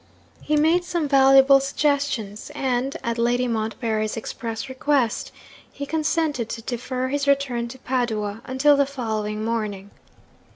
He 0.41 0.55
made 0.57 0.83
some 0.83 1.07
valuable 1.07 1.59
suggestions, 1.59 2.49
and 2.55 2.97
(at 3.03 3.19
Lady 3.19 3.47
Montbarry's 3.47 4.17
express 4.17 4.67
request) 4.67 5.31
he 5.71 5.85
consented 5.85 6.49
to 6.49 6.63
defer 6.63 7.09
his 7.09 7.27
return 7.27 7.67
to 7.67 7.77
Padua 7.77 8.41
until 8.45 8.75
the 8.75 8.87
following 8.87 9.45
morning. 9.45 9.91